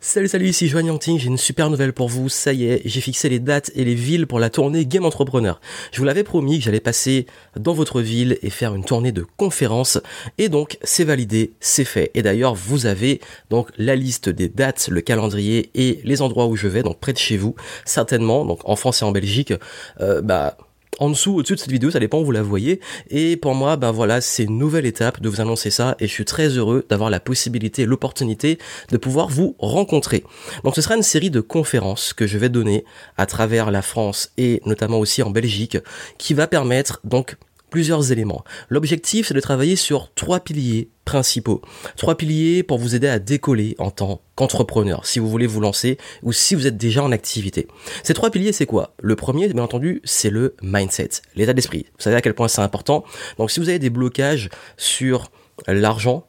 [0.00, 3.00] Salut salut, ici Joanne Yangting, j'ai une super nouvelle pour vous, ça y est, j'ai
[3.00, 5.60] fixé les dates et les villes pour la tournée Game Entrepreneur.
[5.92, 9.24] Je vous l'avais promis que j'allais passer dans votre ville et faire une tournée de
[9.36, 9.98] conférences,
[10.36, 12.10] et donc c'est validé, c'est fait.
[12.14, 16.56] Et d'ailleurs, vous avez donc la liste des dates, le calendrier et les endroits où
[16.56, 17.54] je vais, donc près de chez vous,
[17.84, 19.54] certainement, donc en France et en Belgique,
[20.00, 20.58] euh, bah
[20.98, 22.80] en dessous, au-dessus de cette vidéo, ça dépend où vous la voyez.
[23.10, 26.12] Et pour moi, ben voilà, c'est une nouvelle étape de vous annoncer ça et je
[26.12, 28.58] suis très heureux d'avoir la possibilité, l'opportunité
[28.90, 30.24] de pouvoir vous rencontrer.
[30.62, 32.84] Donc ce sera une série de conférences que je vais donner
[33.16, 35.78] à travers la France et notamment aussi en Belgique
[36.18, 37.36] qui va permettre donc
[37.74, 38.44] plusieurs éléments.
[38.68, 41.60] L'objectif, c'est de travailler sur trois piliers principaux.
[41.96, 45.98] Trois piliers pour vous aider à décoller en tant qu'entrepreneur, si vous voulez vous lancer
[46.22, 47.66] ou si vous êtes déjà en activité.
[48.04, 48.94] Ces trois piliers, c'est quoi?
[49.02, 51.86] Le premier, bien entendu, c'est le mindset, l'état d'esprit.
[51.96, 53.02] Vous savez à quel point c'est important.
[53.38, 55.32] Donc si vous avez des blocages sur
[55.66, 56.28] l'argent,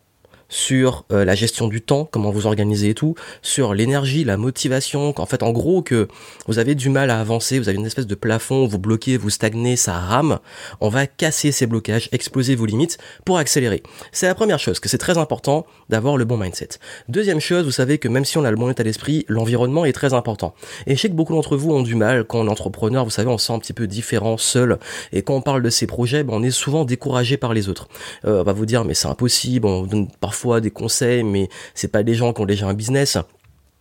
[0.49, 5.13] sur euh, la gestion du temps, comment vous organisez et tout, sur l'énergie, la motivation,
[5.13, 6.07] qu'en fait en gros que
[6.47, 9.29] vous avez du mal à avancer, vous avez une espèce de plafond, vous bloquez, vous
[9.29, 10.39] stagnez, ça rame,
[10.81, 13.83] on va casser ces blocages, exploser vos limites pour accélérer.
[14.11, 16.69] C'est la première chose, que c'est très important d'avoir le bon mindset.
[17.09, 19.93] Deuxième chose, vous savez que même si on a le bon état d'esprit, l'environnement est
[19.93, 20.53] très important.
[20.87, 23.29] Et je sais que beaucoup d'entre vous ont du mal quand on entrepreneur, vous savez,
[23.29, 24.77] on se sent un petit peu différent, seul,
[25.11, 27.87] et quand on parle de ces projets, ben, on est souvent découragé par les autres.
[28.25, 31.91] Euh, on va vous dire mais c'est impossible, on donne parfois des conseils, mais c'est
[31.91, 33.17] pas des gens qui ont déjà un business.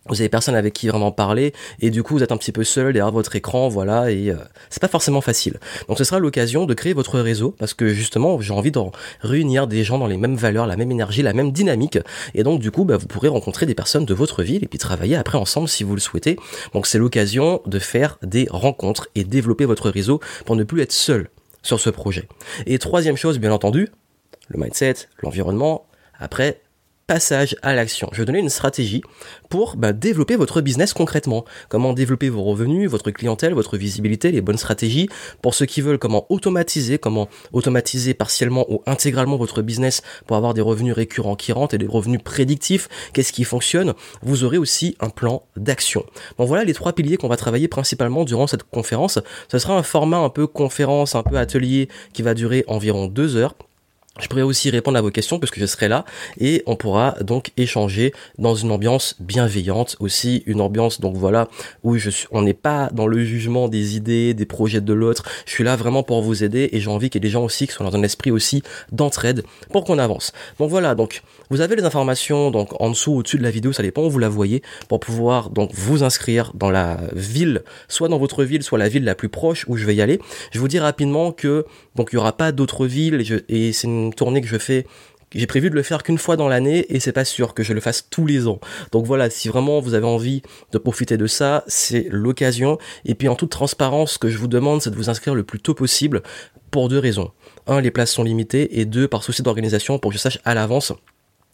[0.07, 2.63] Vous avez personne avec qui vraiment parler et du coup vous êtes un petit peu
[2.63, 4.35] seul derrière votre écran voilà et euh,
[4.69, 5.59] c'est pas forcément facile.
[5.87, 8.79] Donc ce sera l'occasion de créer votre réseau parce que justement j'ai envie de
[9.21, 11.97] réunir des gens dans les mêmes valeurs la même énergie la même dynamique
[12.35, 14.77] et donc du coup bah, vous pourrez rencontrer des personnes de votre ville et puis
[14.77, 16.37] travailler après ensemble si vous le souhaitez.
[16.75, 20.91] Donc c'est l'occasion de faire des rencontres et développer votre réseau pour ne plus être
[20.91, 21.29] seul
[21.63, 22.27] sur ce projet.
[22.67, 23.89] Et troisième chose bien entendu
[24.49, 25.87] le mindset l'environnement
[26.19, 26.61] après,
[27.07, 28.09] passage à l'action.
[28.13, 29.03] Je vais donner une stratégie
[29.49, 31.45] pour bah, développer votre business concrètement.
[31.69, 35.07] Comment développer vos revenus, votre clientèle, votre visibilité, les bonnes stratégies.
[35.41, 40.53] Pour ceux qui veulent, comment automatiser, comment automatiser partiellement ou intégralement votre business pour avoir
[40.53, 42.89] des revenus récurrents qui rentrent et des revenus prédictifs.
[43.13, 43.93] Qu'est-ce qui fonctionne?
[44.23, 46.05] Vous aurez aussi un plan d'action.
[46.37, 49.19] Bon voilà les trois piliers qu'on va travailler principalement durant cette conférence.
[49.51, 53.35] Ce sera un format un peu conférence, un peu atelier qui va durer environ deux
[53.35, 53.55] heures
[54.19, 56.05] je pourrais aussi répondre à vos questions puisque je serai là
[56.39, 61.49] et on pourra donc échanger dans une ambiance bienveillante aussi une ambiance donc voilà
[61.83, 65.23] où je suis on n'est pas dans le jugement des idées des projets de l'autre.
[65.45, 67.43] Je suis là vraiment pour vous aider et j'ai envie qu'il y ait des gens
[67.43, 70.31] aussi qui soient dans un esprit aussi d'entraide pour qu'on avance.
[70.59, 73.83] Donc voilà donc vous avez les informations donc en dessous au-dessus de la vidéo ça
[73.83, 78.17] dépend où vous la voyez pour pouvoir donc vous inscrire dans la ville soit dans
[78.17, 80.19] votre ville soit la ville la plus proche où je vais y aller.
[80.51, 81.65] Je vous dis rapidement que
[81.95, 84.85] donc il y aura pas d'autres villes et, et c'est une tournée que je fais
[85.35, 87.73] j'ai prévu de le faire qu'une fois dans l'année et c'est pas sûr que je
[87.73, 88.59] le fasse tous les ans.
[88.91, 92.77] Donc voilà, si vraiment vous avez envie de profiter de ça, c'est l'occasion.
[93.03, 95.43] Et puis en toute transparence, ce que je vous demande, c'est de vous inscrire le
[95.43, 96.21] plus tôt possible
[96.71, 97.31] pour deux raisons.
[97.67, 100.53] Un, les places sont limitées et deux, par souci d'organisation pour que je sache à
[100.53, 100.93] l'avance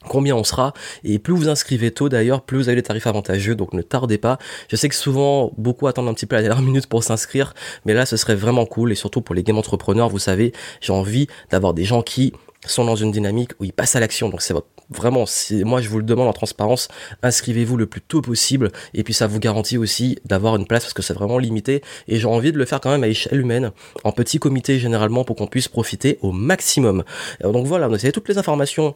[0.08, 0.74] combien on sera.
[1.04, 4.18] Et plus vous inscrivez tôt d'ailleurs plus vous avez les tarifs avantageux donc ne tardez
[4.18, 4.38] pas.
[4.70, 7.54] Je sais que souvent beaucoup attendent un petit peu la dernière minute pour s'inscrire
[7.86, 10.94] mais là ce serait vraiment cool et surtout pour les game entrepreneurs vous savez j'ai
[10.94, 12.34] envie d'avoir des gens qui
[12.66, 14.30] sont dans une dynamique où ils passent à l'action.
[14.30, 14.54] Donc c'est
[14.90, 15.26] vraiment
[15.66, 16.90] moi je vous le demande en transparence
[17.24, 20.94] inscrivez-vous le plus tôt possible et puis ça vous garantit aussi d'avoir une place parce
[20.94, 23.72] que c'est vraiment limité et j'ai envie de le faire quand même à échelle humaine
[24.04, 27.04] en petit comité généralement pour qu'on puisse profiter au maximum.
[27.42, 28.96] Donc voilà vous avez toutes les informations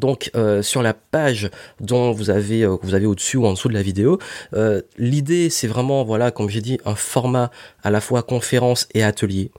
[0.00, 3.68] donc euh, sur la page dont vous avez euh, vous avez au-dessus ou en dessous
[3.68, 4.18] de la vidéo,
[4.54, 7.50] euh, l'idée c'est vraiment voilà comme j'ai dit un format
[7.82, 9.50] à la fois conférence et atelier.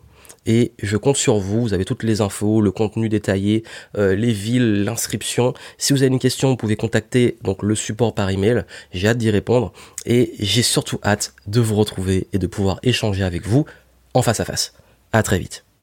[0.46, 3.64] Et je compte sur vous, vous avez toutes les infos, le contenu détaillé,
[3.96, 5.54] les villes, l'inscription.
[5.78, 8.66] Si vous avez une question, vous pouvez contacter donc le support par email.
[8.92, 9.72] J'ai hâte d'y répondre
[10.06, 13.64] et j'ai surtout hâte de vous retrouver et de pouvoir échanger avec vous
[14.14, 14.74] en face à face.
[15.14, 15.64] À très vite.